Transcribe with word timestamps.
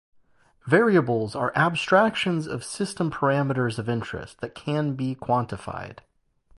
Variables 0.65 1.35
are 1.35 1.55
abstractions 1.55 2.47
of 2.47 2.63
system 2.63 3.11
parameters 3.11 3.77
of 3.77 3.87
interest, 3.87 4.41
that 4.41 4.55
can 4.55 4.95
be 4.95 5.13
quantified. 5.13 5.99